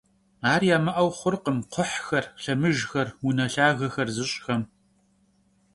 Ar 0.51 0.61
yamı'eu 0.69 1.09
xhurkhım 1.19 1.57
kxhuhxer, 1.71 2.25
lhemıjjxer, 2.41 3.07
vune 3.19 3.47
lhagexer 3.53 4.07
zış'xem. 4.15 4.61